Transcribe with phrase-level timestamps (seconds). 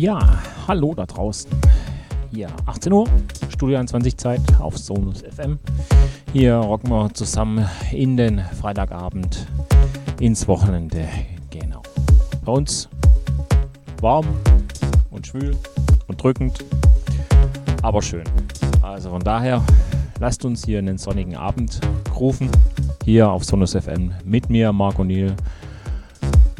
[0.00, 0.18] Ja,
[0.66, 1.50] hallo da draußen.
[2.30, 3.06] Hier 18 Uhr,
[3.50, 5.58] Studio 21 Zeit auf Sonus FM.
[6.32, 9.46] Hier rocken wir zusammen in den Freitagabend
[10.18, 11.06] ins Wochenende.
[11.50, 11.82] Genau.
[12.46, 12.88] Bei uns
[14.00, 14.24] warm
[15.10, 15.54] und schwül
[16.06, 16.64] und drückend,
[17.82, 18.24] aber schön.
[18.80, 19.62] Also von daher
[20.18, 21.78] lasst uns hier einen sonnigen Abend
[22.18, 22.48] rufen.
[23.04, 25.36] Hier auf Sonus FM mit mir, Marco Niel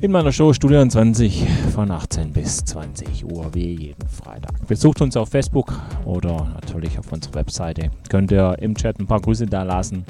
[0.01, 4.67] in meiner Show Studio 20 von 18 bis 20 Uhr wie jeden Freitag.
[4.67, 5.75] Besucht uns auf Facebook
[6.07, 7.91] oder natürlich auf unserer Webseite.
[8.09, 10.07] Könnt ihr im Chat ein paar Grüße da lassen.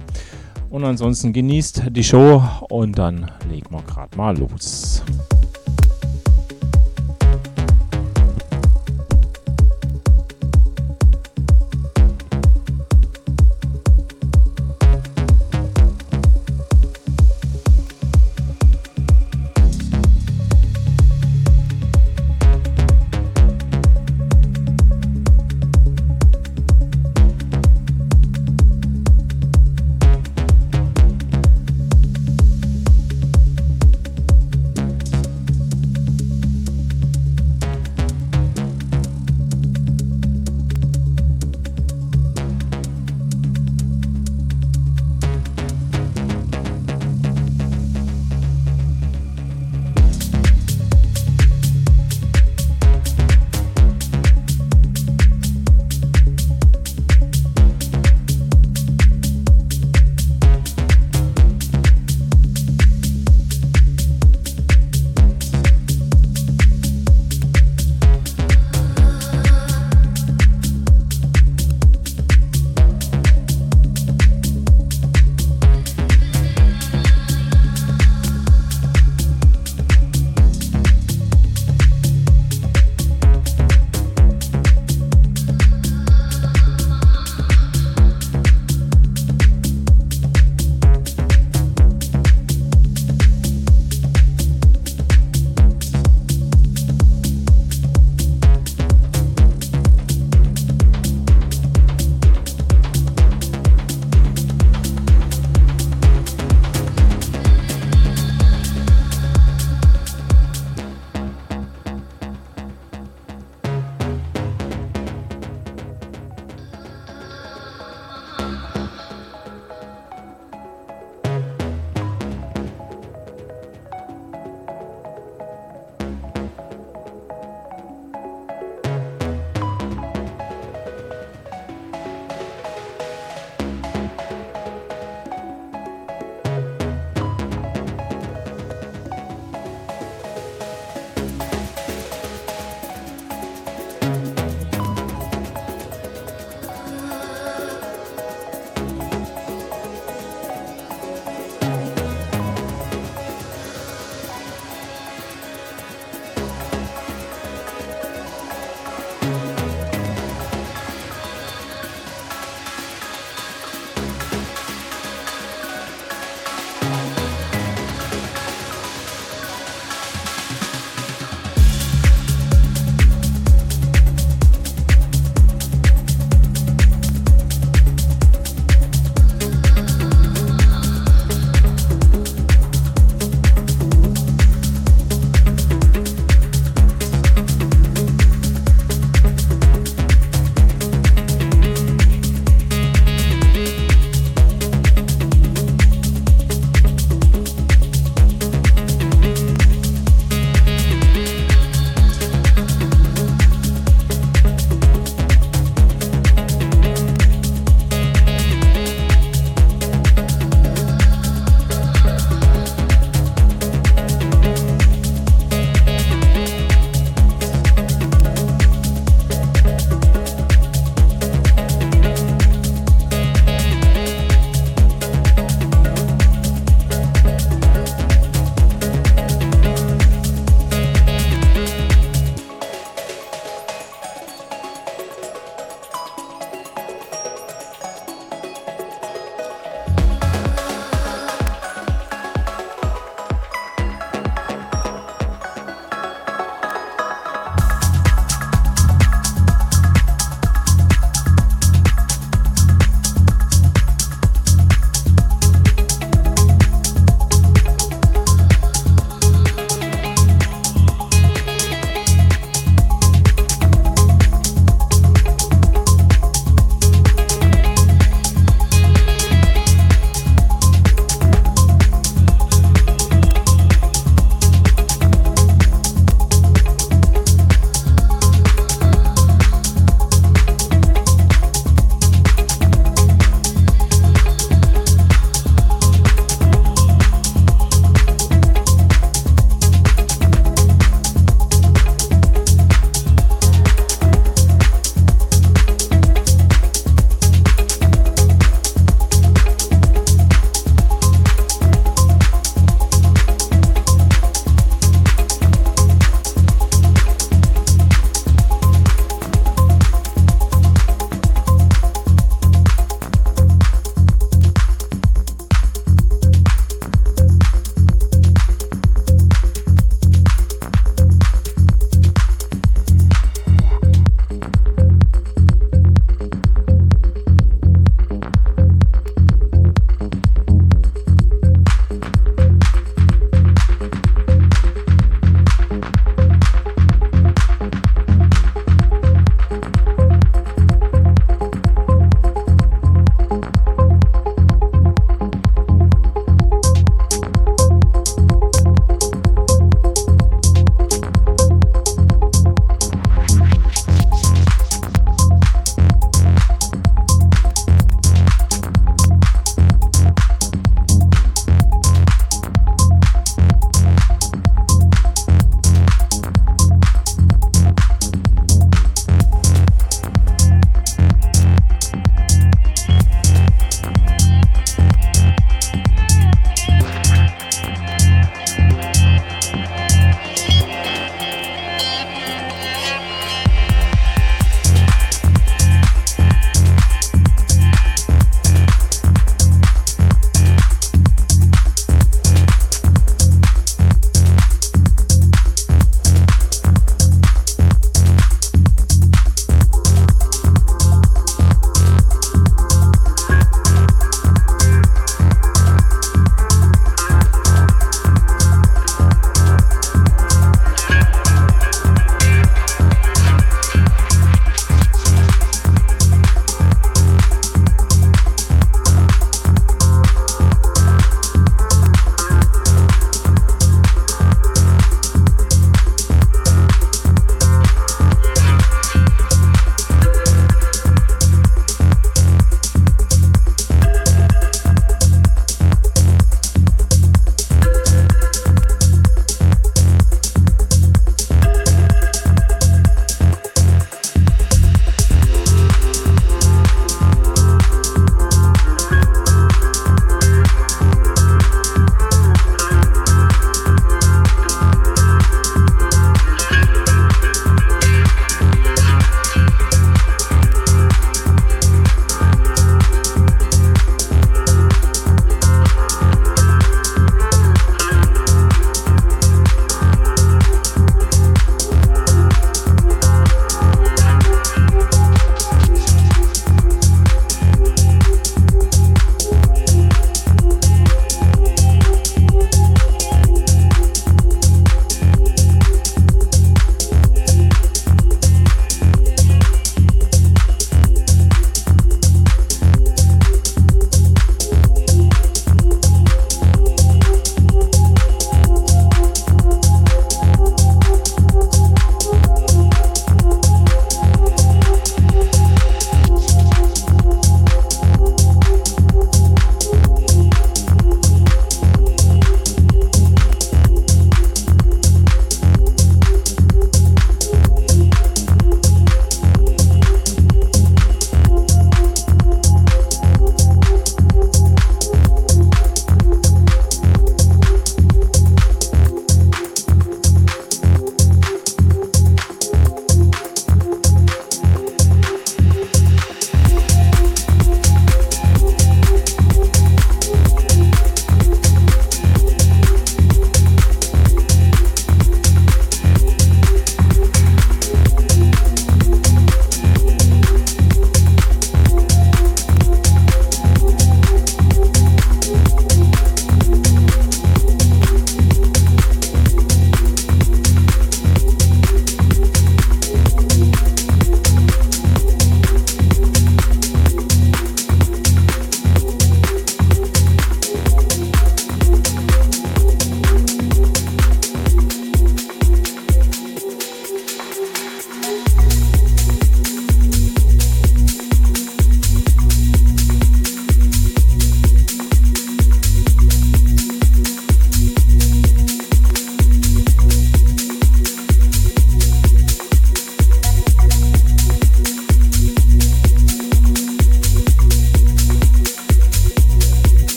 [0.71, 5.03] Und ansonsten genießt die Show und dann legen wir gerade mal los.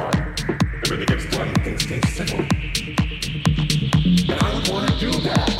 [0.00, 2.38] It really gets fun, things get simple.
[4.28, 5.57] And I would want to do that.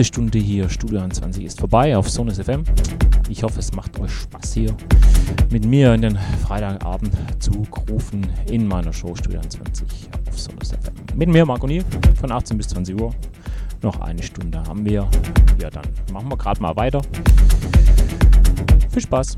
[0.00, 2.64] Erste Stunde hier Studio 21 ist vorbei auf Sonus FM.
[3.28, 4.74] Ich hoffe, es macht euch Spaß hier
[5.50, 7.50] mit mir in den Freitagabend zu
[7.90, 10.94] rufen in meiner Show Studio 21 auf Sonus FM.
[11.16, 11.84] Mit mir, Marco Nier,
[12.18, 13.14] von 18 bis 20 Uhr.
[13.82, 15.06] Noch eine Stunde haben wir.
[15.60, 15.84] Ja, dann
[16.14, 17.02] machen wir gerade mal weiter.
[18.90, 19.36] Viel Spaß.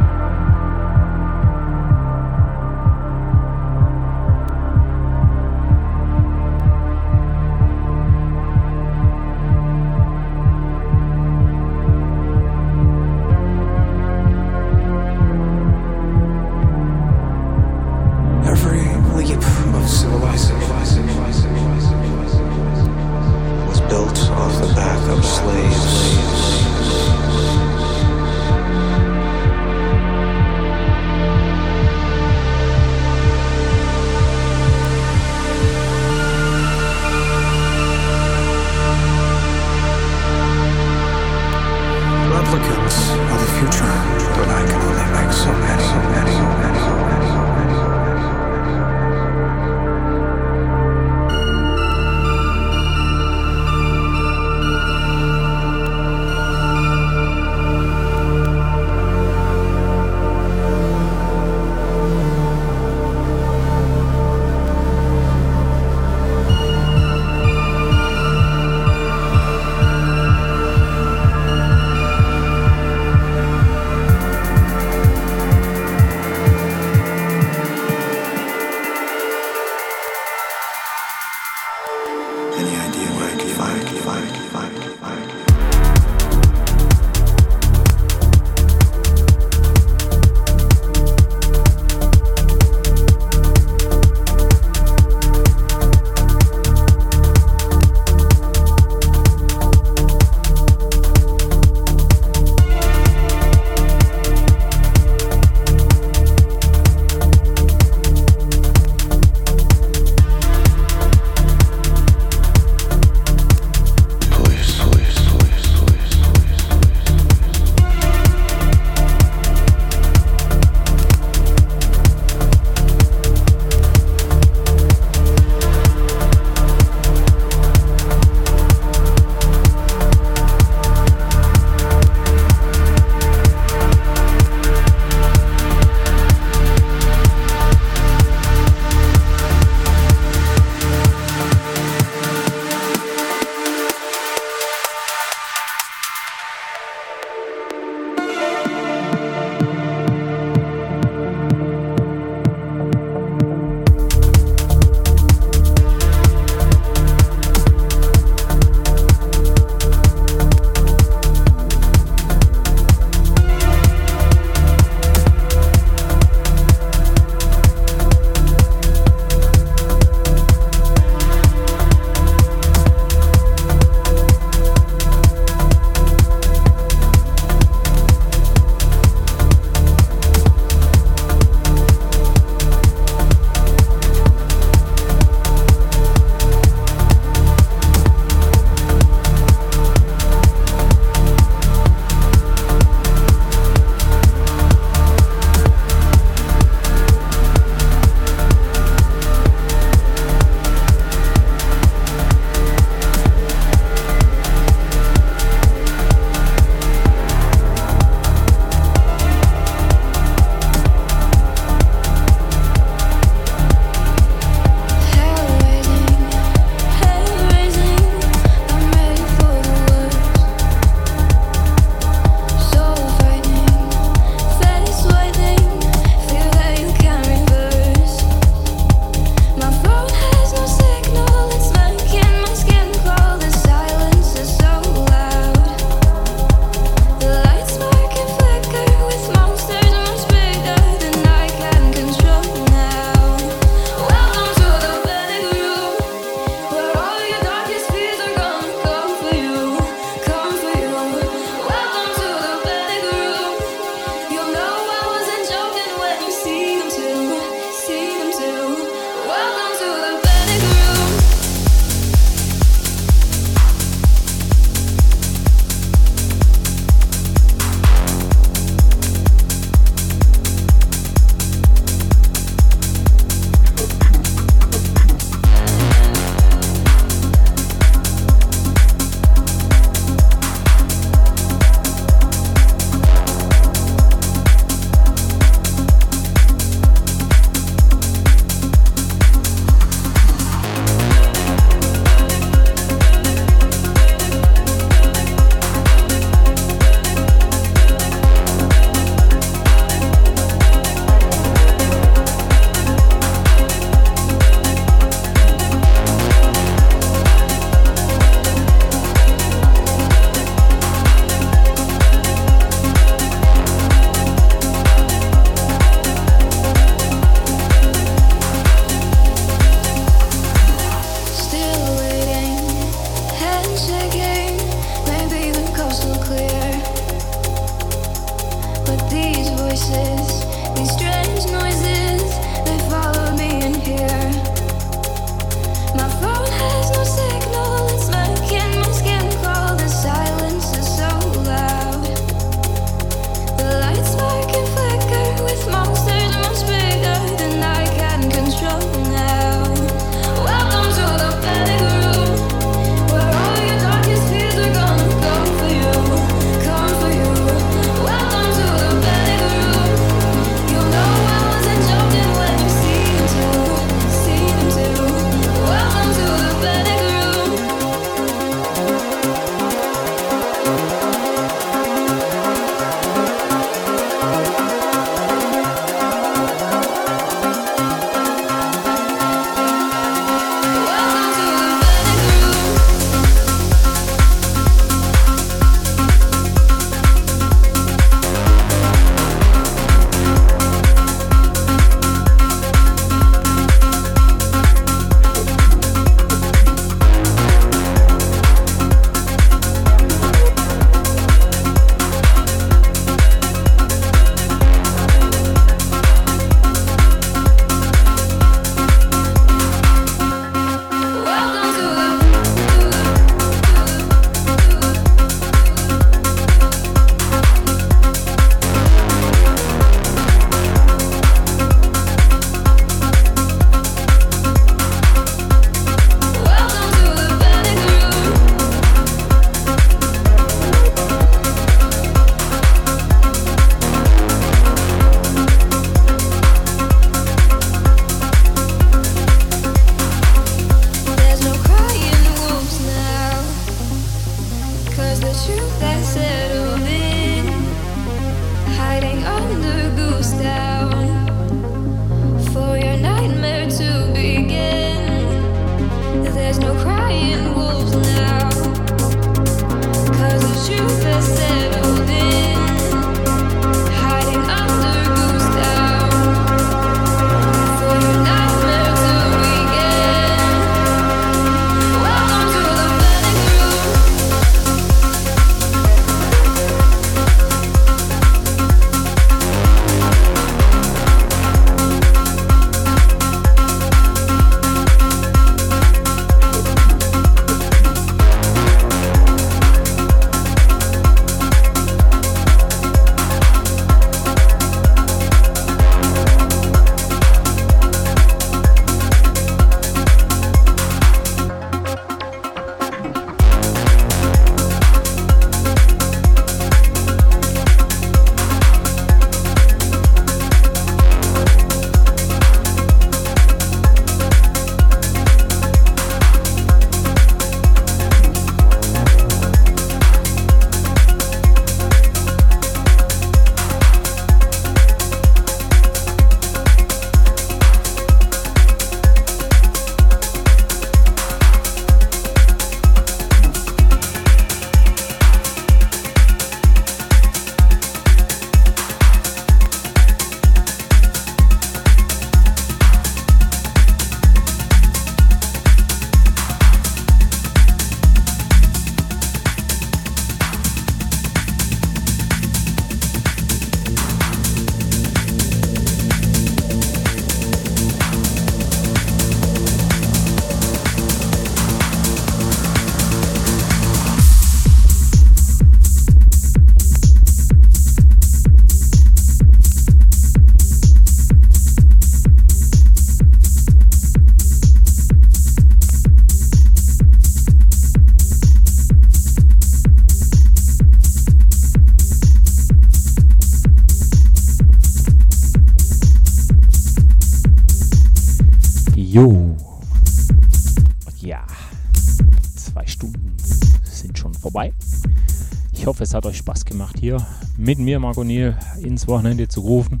[597.62, 600.00] Mit mir, Marco Niel, ins Wochenende zu rufen.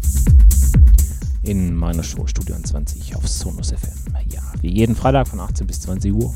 [1.44, 4.14] In meiner Show Studio 20 auf Sonus FM.
[4.30, 6.34] Ja, wie jeden Freitag von 18 bis 20 Uhr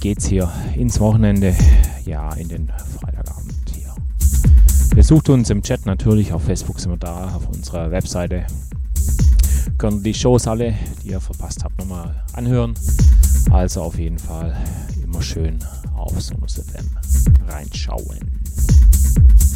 [0.00, 1.54] geht's hier ins Wochenende.
[2.06, 3.94] Ja, in den Freitagabend hier.
[4.94, 6.32] Besucht uns im Chat natürlich.
[6.32, 8.46] Auf Facebook sind wir da, auf unserer Webseite.
[9.76, 12.72] Könnt die Shows alle, die ihr verpasst habt, nochmal anhören.
[13.50, 14.56] Also auf jeden Fall
[15.04, 15.58] immer schön
[15.94, 16.86] auf Sonus FM
[17.46, 18.39] reinschauen.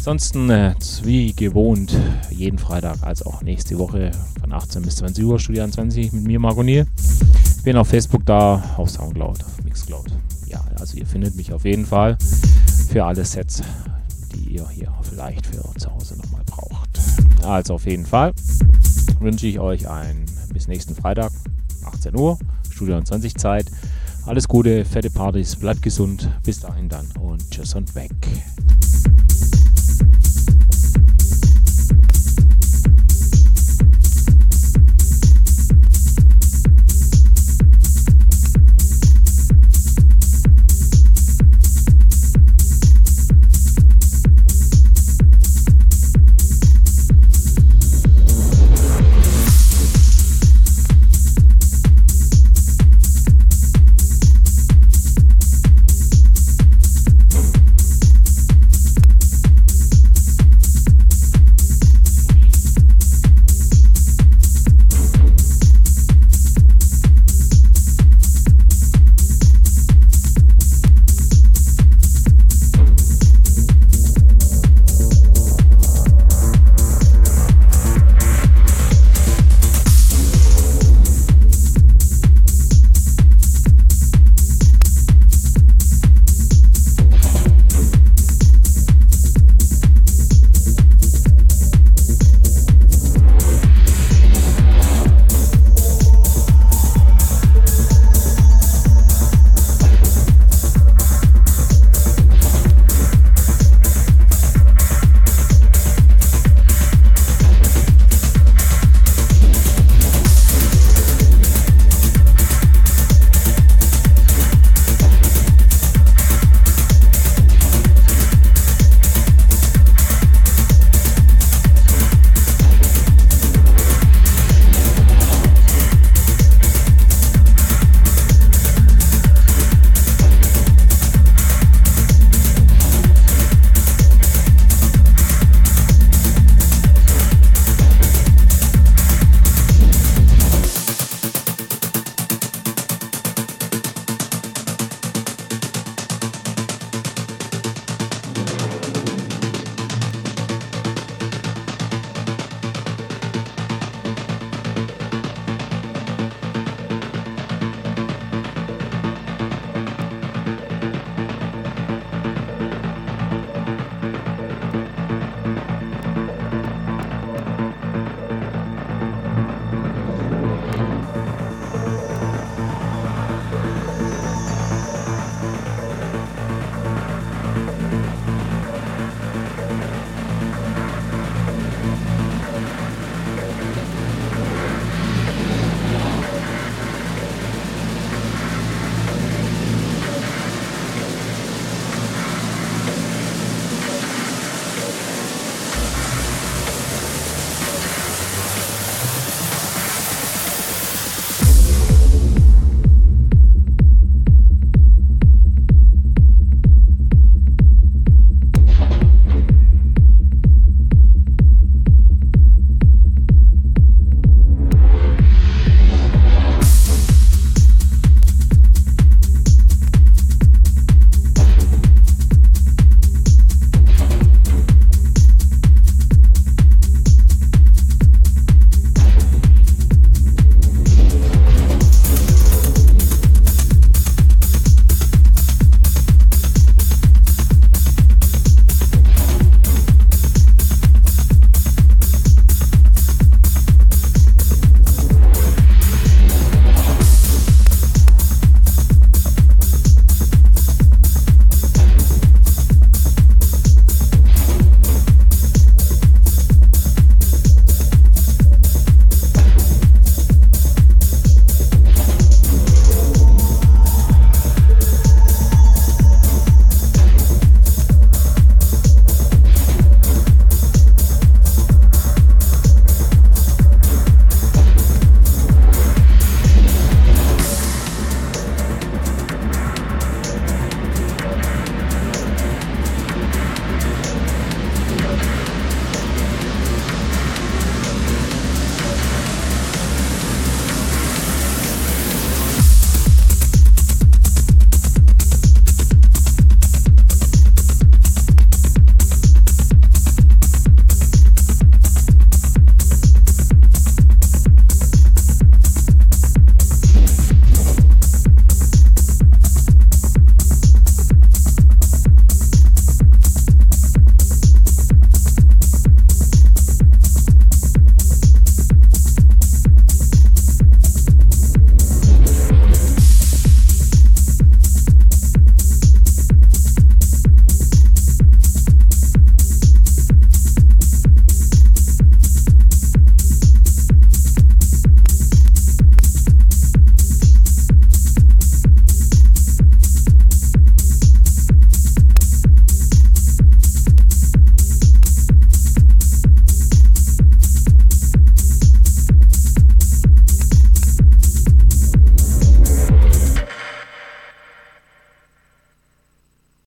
[0.07, 1.97] Ansonsten, äh, wie gewohnt,
[2.29, 6.39] jeden Freitag als auch nächste Woche von 18 bis 20 Uhr, Studio 20 mit mir,
[6.39, 6.85] Marco Niel.
[7.63, 10.05] Bin auf Facebook da, auf Soundcloud, auf Mixcloud.
[10.45, 12.19] Ja, also ihr findet mich auf jeden Fall
[12.87, 13.63] für alle Sets,
[14.31, 16.99] die ihr hier vielleicht für zu Hause nochmal braucht.
[17.43, 18.31] Also auf jeden Fall
[19.19, 21.31] wünsche ich euch einen bis nächsten Freitag,
[21.83, 22.37] 18 Uhr,
[22.69, 23.71] Studio 20 Zeit.
[24.27, 26.29] Alles Gute, fette Partys, bleibt gesund.
[26.43, 28.11] Bis dahin dann und tschüss und weg.